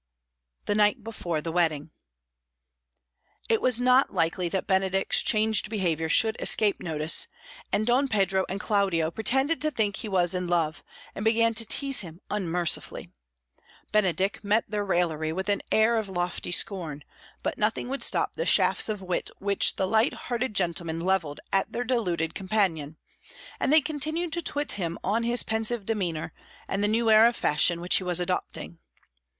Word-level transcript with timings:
The 0.65 0.73
Night 0.73 1.03
before 1.03 1.41
the 1.41 1.51
Wedding 1.51 1.91
It 3.47 3.61
was 3.61 3.79
not 3.79 4.11
likely 4.11 4.49
that 4.49 4.65
Benedick's 4.65 5.21
changed 5.21 5.69
behaviour 5.69 6.09
should 6.09 6.41
escape 6.41 6.79
notice, 6.81 7.27
and 7.71 7.85
Don 7.85 8.07
Pedro 8.07 8.43
and 8.49 8.59
Claudio 8.59 9.11
pretended 9.11 9.61
to 9.61 9.69
think 9.69 9.97
he 9.97 10.09
was 10.09 10.33
in 10.33 10.47
love, 10.47 10.83
and 11.13 11.23
began 11.23 11.53
to 11.53 11.67
tease 11.67 11.99
him 11.99 12.19
unmercifully. 12.31 13.11
Benedick 13.91 14.43
met 14.43 14.65
their 14.67 14.83
raillery 14.83 15.31
with 15.31 15.49
an 15.49 15.61
air 15.71 15.99
of 15.99 16.09
lofty 16.09 16.51
scorn, 16.51 17.03
but 17.43 17.59
nothing 17.59 17.87
would 17.87 18.01
stop 18.01 18.33
the 18.33 18.43
shafts 18.47 18.89
of 18.89 19.03
wit 19.03 19.29
which 19.37 19.75
the 19.75 19.85
light 19.85 20.15
hearted 20.15 20.55
gentlemen 20.55 20.99
levelled 20.99 21.39
at 21.53 21.71
their 21.73 21.83
deluded 21.83 22.33
companion, 22.33 22.97
and 23.59 23.71
they 23.71 23.81
continued 23.81 24.33
to 24.33 24.41
twit 24.41 24.71
him 24.71 24.97
on 25.03 25.21
his 25.21 25.43
pensive 25.43 25.85
demeanour, 25.85 26.33
and 26.67 26.83
the 26.83 26.87
new 26.87 27.11
air 27.11 27.27
of 27.27 27.35
fashion 27.35 27.79
which 27.81 27.97
he 27.97 28.03
was 28.03 28.19
adopting. 28.19 28.79